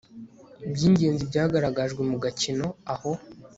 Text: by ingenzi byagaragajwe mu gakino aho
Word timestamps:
by 0.73 0.81
ingenzi 0.87 1.23
byagaragajwe 1.29 2.01
mu 2.09 2.17
gakino 2.23 2.67
aho 2.93 3.11